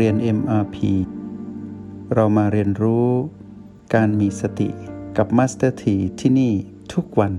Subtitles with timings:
[0.00, 0.76] เรียน MRP
[2.14, 3.08] เรามาเรียนรู้
[3.94, 4.68] การมีสติ
[5.16, 6.52] กับ Master T ที่ที่นี่
[6.92, 7.34] ทุกวัน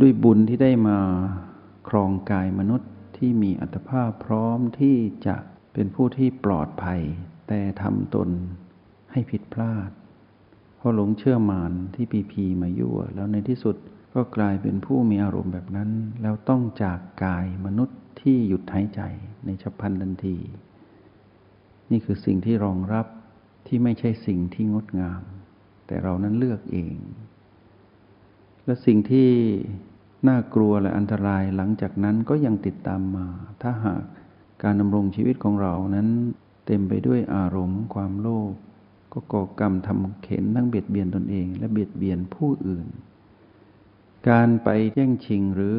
[0.00, 0.98] ด้วยบุญที่ได้มา
[1.88, 5.36] ครองกายมนุษย์ที่มีอัตภาพพร้อมที่จะ
[5.72, 7.00] เป็นผู้ที่ปลอดภัย
[7.48, 8.28] แต่ทำตน
[9.12, 9.90] ให้ผิดพลาด
[10.76, 13.76] เพราะหลงเชื่อมานที่ปีพีมายั่วแล้วในที่สุด
[14.14, 15.90] ก็กลายเป็นผู้มีอารมณ์แบบนั้น
[16.22, 19.00] แล้วต้องจากกายมนุษย์ ที่หยุดหายใจ
[19.44, 20.36] ในฉับพลันทันที
[21.90, 23.06] นี่คือสิ่งที่รองรับ
[23.66, 25.22] ที่ไม่ใช่สิ่งที่งดงาม
[25.86, 26.96] แต่เรานั้นเลือกเอง
[28.64, 29.30] และสิ่งที่
[30.28, 33.26] น่ากลัวและอันตรายหลังจากนั้นก็ยังติดตามมา
[33.62, 34.02] ถ้าหาก
[34.62, 36.08] การดำรงชีวิตของเรานั้น
[36.66, 38.52] เต็มไปด้วยอารมณ์ ความโลภ
[39.12, 42.86] ก็ก่อกรรมทำเข็นทั้งเบียดเบียนตนเอง และเบียดเบียนผู้อื่น
[44.28, 45.78] การไปแย่งชิงหรือ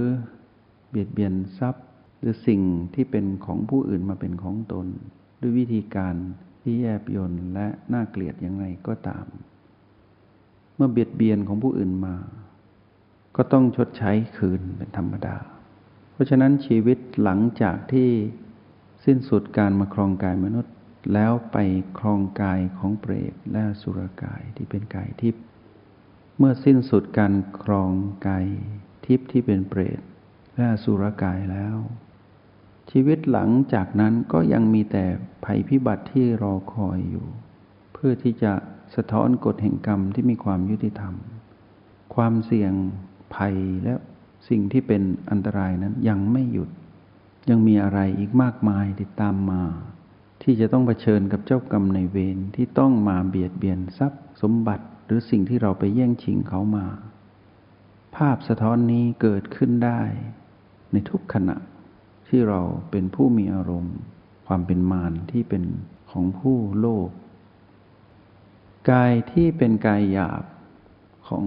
[0.89, 1.85] เบียดเบียนทรัพย์
[2.23, 2.61] หรือสิ่ง
[2.93, 4.87] ที่เป็นของผู้อื่นมาเป็นของตน
[5.41, 6.15] ด้วยวิธีการ
[6.61, 9.25] ที่แยบยนและน่าเกลียดอย่างไรก็ตาม
[10.75, 12.15] เมื่อเบียดเบียนของผู้อื่นมา
[13.35, 15.37] ก็ต้องชดใช้คืนเป็นธรรมดา
[16.13, 18.09] เพราะฉะนั้นชีวิตหลังจากที่
[19.05, 20.73] สิ้นสุดการมาครองกายมนุษย์
[21.13, 21.57] แล้วไป
[21.99, 25.43] ครองกายของเปรตและสุรกายที่เป็นกายทิพย์
[26.37, 27.91] เมื่อสิ้นสุดการครอง
[28.27, 28.45] กาย
[29.05, 30.01] ทิพย์ที่เป็นเปรต
[30.55, 31.77] และสุรกายแล้ว
[32.91, 35.05] ชีวิตหลังจากนั้นก็ยังมีแต่
[35.45, 37.27] ภัยพิบัติที่รอคอยอยู่
[37.93, 38.53] เพื่อที่จะ
[38.95, 41.13] สะท้อนกฎแห่งกรรมที่มีความยุติธรรม
[42.15, 42.73] ความเสี่ยง
[43.35, 43.93] ภัยและ
[44.49, 46.69] สิ่งที่เป็นอันตรายนั้นยังไม่หยุด
[47.49, 49.63] ยังมีอะไรอีกมากมายติดตามมา
[50.43, 56.85] ที่จะต้องเผชิญกับเจ้ากรรมในเวรที่ต้องมาเบียดเบียนทรัพย์ สมบัติหรือสิ่งที่เราไปแย่งชิงเขามา
[58.15, 60.01] ภาพสะท้อนนี้เกิดขึ้นได้
[60.91, 61.55] ในทุกขณะ
[62.35, 62.61] ที่เรา
[62.91, 63.95] เป็นผู้มีอารมณ์
[64.47, 65.63] ความเป็นมารที่เป็น
[66.11, 67.09] ของผู้โลภ
[68.91, 70.43] กายที่เป็นกายหยาบ
[71.27, 71.45] ของ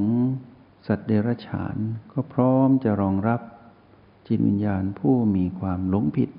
[0.86, 1.76] สัตว์เดรัจฉาน
[2.12, 3.40] ก็พร้อมจะรองรับ
[4.26, 6.30] จิตวิญญาณผู้มีความหลงผิด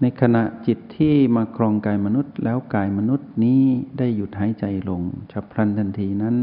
[0.00, 3.62] ในขณะจิตที่มาครองกายมนุษย์แล้วกายมนุษย์นี้
[3.98, 5.02] ได้หยุดหายใจลง
[5.32, 6.36] ฉับพลันทันทีนั้น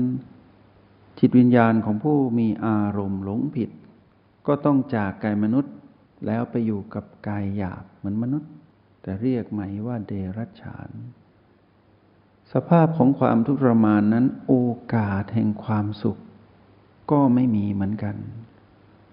[1.19, 3.69] จิตวิญญาณของผู้มีอารมณ์หลงผิด
[4.47, 5.73] ก็ต้องจากกายมนุษย์
[6.25, 8.51] แล้วไปอยู่กับกายหยาบเหมือนมนุษย์
[9.01, 10.89] แต่เรียกใหม่ว่าเดรัจฉาน
[12.53, 14.53] สภาพของความทุกข์ทรมานนั้นโอ
[14.95, 16.17] กาสแห่งความสุข
[17.11, 18.15] ก็ไม่มีเหมือนกัน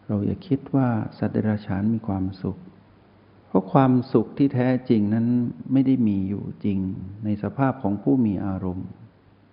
[0.06, 0.88] เราอย่าคิดว่า
[1.18, 2.58] สัตว์เดรัจฉานมีความสุข
[3.46, 5.26] เพราะความสุขที่แท้จริงนั้น
[5.72, 6.78] ไม่ได้มีอยู่จริง
[7.24, 8.88] ในสภาพของผู้มีอารมณ์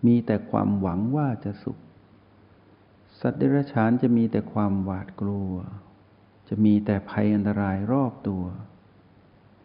[0.06, 1.78] มีแต่ความหวังว่าจะสุข
[3.20, 5.54] สัตว์เดรัจฉานจะมีแต่ความหวาดกลัว
[6.50, 8.44] จะมีแต่ภัยอันตรายรอบตัว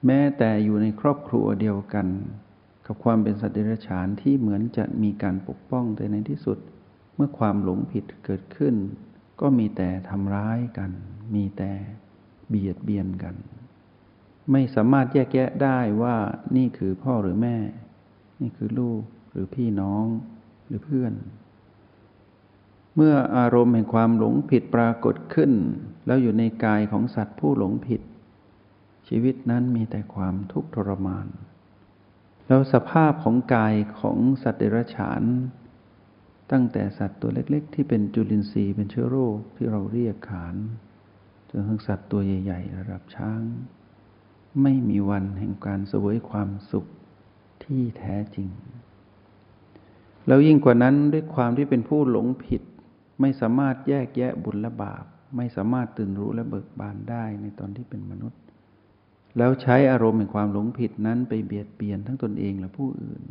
[0.07, 2.07] แม้แต่อยู่ในครอบครัวเดียวกัน
[2.87, 6.59] กับความเป็นสัตว์เดรัจฉานที่เหมือนจะมีการปกป้องแต่ในที่สุด
[7.15, 8.75] เมื่อความหลงผิดเกิดขึ้น
[9.41, 10.91] ก็มีแต่ทำร้ายกัน
[11.35, 11.73] มีแต่
[12.49, 13.35] เบียดเบียนกัน
[14.53, 16.17] ไม่สามารถแยกแยะได้ว่า
[16.57, 17.57] นี่คือพ่อหรือแม่
[18.41, 20.07] นี่คือลูกหรือพี่น้อง
[20.67, 21.13] หรือเพื่อน
[22.97, 25.53] เมื่ออารมณ์แห่งความหลงผิดปรากฏขึ้น
[26.07, 28.01] แล้วอยู่ในกายของสัตว์ผู้หลงผิด
[29.09, 31.27] ชีวิตนั้นมีแต่ความทุกข์ทรมาน
[32.47, 35.23] แล้วสภาพของกายของสัตว์เดรัจฉาน
[36.51, 40.57] ตั้งแต่สัตว์ตัวเล็กๆ ที่เป็นจุลินทรีย์เป็นเชื้อโรคที่เราเรียกขาน
[41.51, 43.43] จนถึงสัตว์ตัวใหญ่ๆระดับช้าง
[44.63, 46.87] ไม่มีวันแห่งการสวยความสุข
[47.65, 48.49] ที่แท้จริง
[50.27, 52.63] แล้วยิ่งกว่านั้นด้วยความที่เป็นผู้หลงผิด
[53.21, 55.05] ไม่สามารถแยกแยะบุญและบาป
[55.37, 58.41] ไม่สามารถตื่นรู้และเบิกบานได้ในตอนที่เป็นมนุษย์
[59.39, 63.23] แล้วใช้อารมณ์แห่งความหลงผิดนั้นไปเบียดเบียนทั้งตนเองและผู้อื่น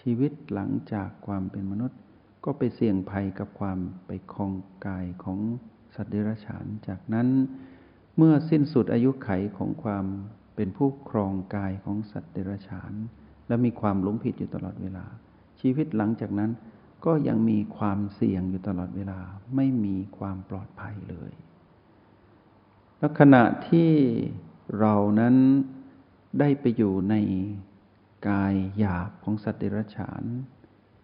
[0.00, 1.98] ชีวิตหลังจากความเป็นมนุษย์
[2.44, 4.52] ก็ไปเสี่ยงภัยกับความไปคลอง
[4.86, 5.38] กายของ
[5.94, 7.28] สัตว์เดรัจฉาน จากนั้น
[8.16, 10.04] เมื่อสิ้นสุดอายุไขของความ
[10.56, 12.92] เป็นผู้ครองกายของสัตว์เดรัจฉาน
[13.48, 15.06] และมีความหลงผิดอยู่ตลอดเวลา
[15.60, 16.50] ชีวิตหลังจากนั้น
[17.06, 19.20] ก็ยังมีความเสี่ยงอยู่ตลอดเวลา
[19.56, 21.32] ไม่มีความปลอดภัยเลย
[22.98, 23.90] แล้วขณะที่
[24.78, 25.36] เรานั้น
[26.40, 27.14] ได้ไปอยู่ใน
[28.28, 30.24] กายหยาบของสัตว์เดรัจฉาน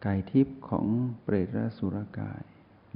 [0.05, 0.87] กายทิพย์ของ
[1.23, 2.43] เปรตและสุรกาย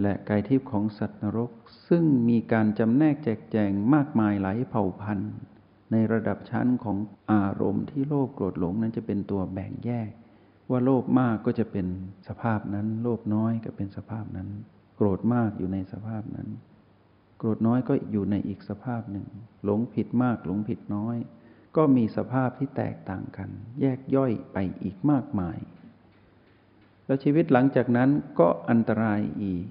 [0.03, 1.51] และกายทิพย์ของสัตว์นรก
[1.89, 5.35] ซึ่งมีการจำแนกแจกแจงมากมายหลายเผ่าพันธุ์
[5.91, 6.97] ในระดับชั้นของ
[7.33, 10.11] อารมณ์ที่โลภโกรธหลงนั้นจะเป็นตัวแบ่งแยก
[10.71, 11.87] ว่าโลภมากก็จะเป็น
[12.29, 14.49] สภาพนั้น โลภน้อยก็เป็นสภาพนั้น
[14.97, 16.49] โกรธมากอยู่ในสภาพนั้น
[17.39, 19.27] โกรธน้อยก็อยู่ในอีกสภาพหนึ่ง
[19.65, 21.17] หลงผิดมากหลงผิดน้อย
[21.77, 23.49] ก็มีสภาพที่แตกต่างกัน
[23.81, 25.59] แยกย่อยไปอีกมากมาย
[27.07, 29.65] แล้วชีวิตหลังจากนั้นก็อันตรายอีก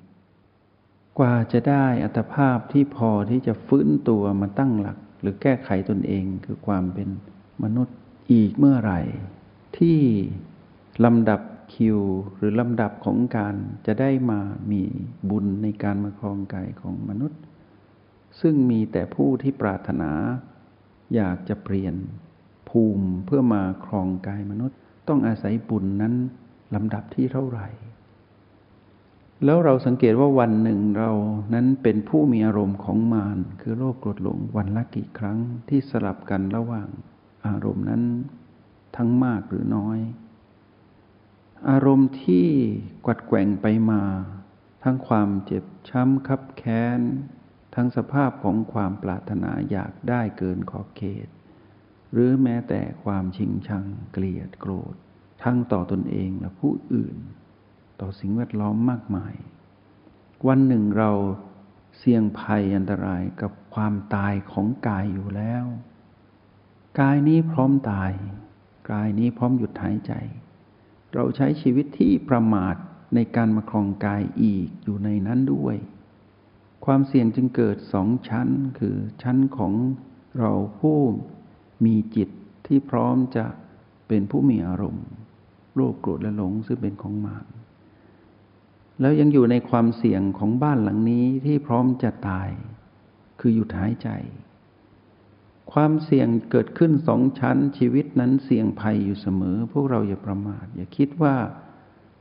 [1.19, 7.09] กว่าจะได้อัตภาพที่พอที่จะฟื้นตัวมาตั้งหลัก หรือแก้ไขตนเองคือความเป็น
[7.63, 7.97] มนุษย์
[8.31, 9.01] อีกเมื่อไหร่
[9.77, 9.99] ที่
[11.05, 11.41] ลำดับ
[11.73, 11.99] คิว
[12.35, 13.55] หรือลำดับของการ
[13.85, 14.39] จะได้มา
[14.71, 14.81] มี
[15.29, 17.41] บุญในการมาครองกายของมนุษย์
[18.41, 20.11] ซึ่งมีแต่ผู้ที่ปรารถนา
[21.15, 21.95] อยากจะเปลี่ยน
[22.69, 26.13] ภูมิเพื่อมาครองกายมนุษย์ ต้องอาศัยบุญนั้น
[26.75, 27.67] ลำดับที่เท่าไหร่
[29.45, 31.11] แล้วเราสังเกตว่าวันหนึ่งเรา
[31.53, 35.37] นั้นเป็นผู้มีอารมณ์ของมารคือโลภโกรธหลงวันละกี่ครั้ง
[35.69, 36.87] ที่สลับกันระหว่าง
[37.47, 38.03] อารมณ์นั้น
[38.95, 39.99] ทั้งมากหรือน้อย
[41.69, 42.47] อารมณ์ที่
[43.05, 44.03] กวัดแกว่งไปมา
[44.83, 46.99] ทั้งความเจ็บช้ำคับแค้น
[47.75, 51.27] ทั้งสภาพของความปรารถนาอยากได้เกินขอบเขต
[52.11, 54.95] หรือแม้แต่ความชิงชังเกลียดโกรธ
[55.43, 57.17] ทั้งต่อตนเองและผู้อื่น
[57.99, 59.35] ต่อสิ่งแวดล้อมมากมาย
[60.47, 61.11] วันหนึ่งเรา
[61.97, 65.65] เสี่ยงภัยอันตรายกับความตายของกายอยู่แล้ว
[66.99, 68.11] กายนี้พร้อมตาย
[68.91, 70.13] กายนี้พร้อมหยุดหายใจ
[71.13, 72.75] เราใช้ชีวิตที่ประมาท
[73.15, 75.75] ในการมาครองกายอีกอยู่ในนั้นด้วย
[76.85, 78.47] ความเสี่ยงจึงเกิดสองชั้น
[78.79, 79.73] คือชั้นของ
[80.39, 80.99] เราผู้
[81.85, 82.29] มีจิต
[82.65, 83.45] ที่พร้อมจะ
[84.07, 85.07] เป็นผู้มีอารมณ์
[85.75, 87.45] โรคโกรธและหลงซึ่งเป็นของมาร
[89.01, 92.49] แล้วยังอยู่ในความเสี่ยงของบ้านหลังนี้ที่พร้อมจะตาย
[93.39, 94.09] คือหยุดหายใจ
[95.71, 101.35] ความเสี่ยงเกิดขึ้นสองชั้นชีวิตนั้นเสี่ยงภัยอยู่เสมอ พวกเราอย่าประมาท อย่าคิดว่า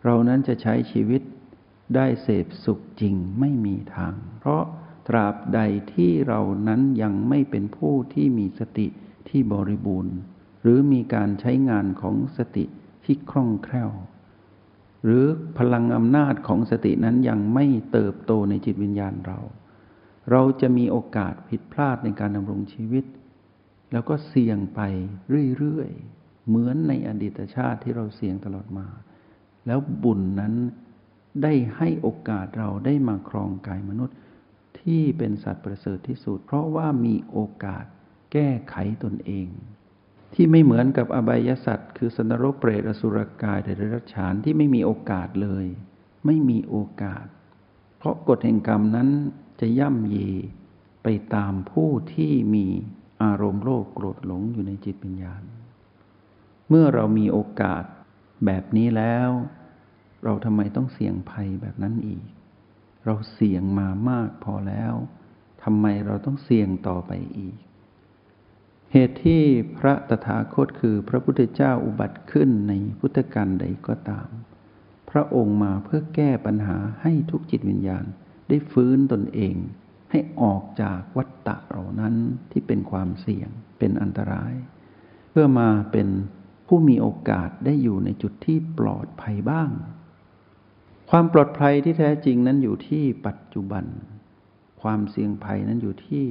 [0.05, 1.23] เรานั้นจะใช้ชีวิต
[1.97, 4.63] ได้เสพสุขจริงไม่มีทาง เพราะ
[5.09, 5.61] ตราบใด
[5.93, 8.87] ที่เรานั้นยังไม่เป็นผู้ที่มีสติ
[9.29, 10.17] ที่บริบูรณ์
[10.63, 12.65] หรือมีการใช้งานของสติ
[13.05, 13.91] ที่คล่องแคล่ว
[15.05, 15.25] หรือ
[15.59, 19.39] พลังอำนาจของสตินั้นยังไม่เติบโตในจิตวิญญาณเรา
[20.31, 23.05] เราจะมีโอกาสผิดพลาดในการดำรงชีวิต
[23.93, 24.81] แล้วก็เสี่ยงไป
[25.59, 28.87] เรื่อยๆ เหมือนในอดีตชาติที่เราเสี่ยงตลอดมา
[29.67, 30.55] แล้วบุญนั้น
[31.43, 34.17] ได้ให้โอกาสเราได้มาครองกายมนุษย์
[34.81, 37.85] ที่เป็นสัตว์ประเสริฐที่สุด เพราะว่ามีโอกาส
[38.33, 38.75] แก้ไข
[39.05, 39.49] ตนเอง
[40.35, 45.67] ที่ไม่เหมือนกับอบายสัตว์ คือสนนรกเปรตอสุรกายเดรัจฉานที่ไม่มีโอกาสเลย
[46.27, 47.27] ไม่มีโอกาส
[47.99, 49.09] เพราะกฎแห่งกรรมนั้น
[49.61, 50.17] จะย่ำเย
[51.03, 52.67] ไปตามผู้ที่มี
[53.23, 55.43] อารมณ์โลภโกรธหลงอยู่ในจิตวิญญาณ
[56.69, 57.85] เมื่อเรามีโอกาส
[58.47, 59.31] แบบนี้แล้ว
[60.25, 62.25] เราทำไมต้องเสี่ยงภัยแบบนั้นอีก
[63.05, 64.95] เราเสี่ยงมามากพอแล้ว
[65.63, 67.57] ทำไมเราต้องเสี่ยงต่อไปอีก
[68.93, 69.43] เหตุที่
[69.79, 74.29] พระตถาคตคือพระพุทธเจ้าอุบัติขึ้นในพุทธกาลใดก็ตาม
[75.11, 78.05] พระองค์มาเพื่อแก้ปัญหาให้ทุกจิตวิญญาณ
[78.49, 79.55] ได้ฟื้นตนเอง
[80.15, 82.15] ให้ออกจากวัฏฏะเหล่านั้น
[82.51, 83.49] ที่เป็นความเสี่ยง
[83.79, 84.55] เป็นอันตราย
[85.31, 86.09] เพื่อมาเป็น
[86.67, 89.71] ผู้มีโอกาสได้อยู่ในจุดที่ปลอดภัยบ้าง
[91.11, 93.85] ความปลอดภัยที่แท้จริงนั้นอยู่ที่ปัจจุบัน
[94.83, 96.25] ความเสี่ยงภัยนั้นอยู่ที่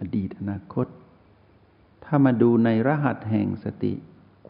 [0.00, 0.86] อดีตอนาคต
[2.04, 3.94] ถ้ามาดูในรหัสแห่งสติ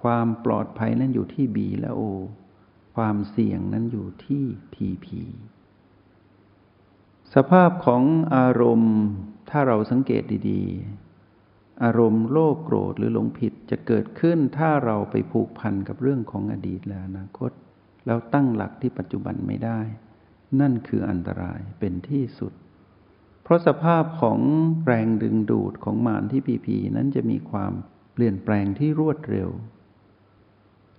[0.01, 2.03] ความปลอดภัยนั้นอยู่ที่บีและโอ
[2.97, 5.21] ความเสี่ยงนั้นอยู่ที่พีพี
[7.35, 8.03] สภาพของ
[8.37, 8.97] อารมณ์
[9.51, 17.51] ถ้าเราสังเกตดีๆ อารมณ์โลภโกรธหรือหลงผิดจะเกิดขึ้นถ้าเราไปผูกพันกับเรื่องของอดีตและอนาคต
[18.07, 19.81] แล้วตั้งหลักที่ปัจจุบันไม่ได้
[20.61, 22.53] นั่นคืออันตรายเป็นที่สุด
[23.43, 24.39] เพราะสภาพของ
[24.87, 27.73] แรงดึงดูดของมารที่พีพีนั้นจะมีความ
[28.13, 29.49] เปลี่ยนแปลงที่รวดเร็ว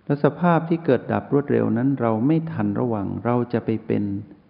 [0.05, 4.03] และสภาพที่เกิดดับรวดเร็วนั้นเราไม่ทันระวังเราจะไปเป็น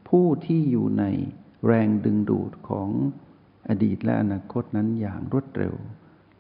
[0.10, 1.06] ผู้ที่อยู่ใน
[1.66, 2.90] แรงดึงดูดของ
[3.70, 5.76] อดีตและอนาคตนั้นอย่างรวดเร็ว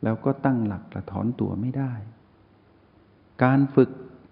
[0.03, 1.93] แล้วก็ตั้งหลักกระถอนตัวไม่ได้
[3.43, 3.89] การฝึก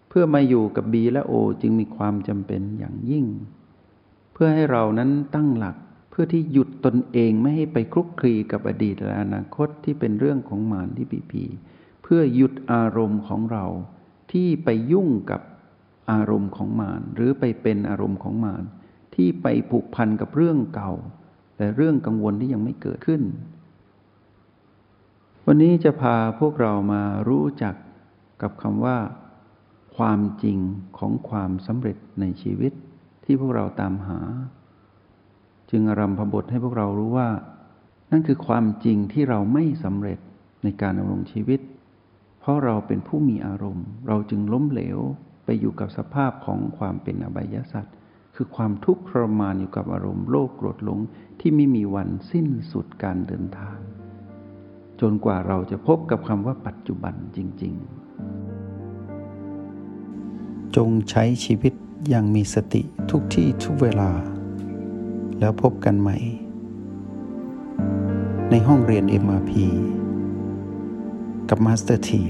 [0.10, 3.25] เพื่อมาอยู่กับบีและโอจึงมีความจำเป็นอย่างยิ่ง
[4.33, 5.75] เพื่อให้เรานั้นตั้งหลัก
[6.10, 11.43] เพื่อที่หยุดตนเองไม่ให้ไปคลุกคลีกับอดีตและอนาคตที่เป็นเรื่องของมารที่ปีปี
[12.03, 13.65] เพื่อหยุดอารมณ์ของเรา
[14.31, 15.41] ที่ไปยุ่งกับ
[16.12, 18.63] อารมณ์ของมารหรือไปเป็นอารมณ์ของมาร
[19.15, 20.91] ที่ไปผูกพันกับเรื่องเก่า
[21.58, 23.22] แต่เรื่องกังวลที่ยังไม่เกิดขึ้น
[25.46, 27.75] วันนี้จะพาพวกเรามารู้จัก
[28.41, 28.98] กับคำว่า
[29.98, 30.58] ความจริง
[30.98, 32.74] ของความสำเร็จในชีวิต
[33.25, 34.20] ที่พวกเราตามหา
[35.70, 37.30] จึงอารมพบทให้พวกเรารู้ว่า
[38.12, 40.20] นั่นคือความจริงที่เราไม่สำเร็จ
[40.63, 41.60] ในการดำรงชีวิต
[42.39, 45.00] เพราะเราเป็นผู้มีอารมณ์ เราจึงล้มเหลว
[45.46, 47.96] ไปอยู่กับสภาพของความเป็นอบายสัตว์
[48.43, 51.00] คือความทุกข์ทรมานอยู่กับอารมณ์โลภโกรธหลง
[51.39, 53.77] ที่ไม่มีวันสิ้นสุดการเดินทาง
[55.01, 57.74] จนกว่าเราจะพบกับคำว่าปัจจุบันจริง
[59.79, 61.74] ๆ จงใช้ชีวิต
[62.10, 62.81] อย่างมีสติ
[63.12, 64.12] ทุกที่ทุกเวลา
[65.39, 66.17] แล้วพบกันใหม่
[68.50, 69.51] ในห้องเรียน MRP
[71.50, 72.24] กับมาสเตอร์ที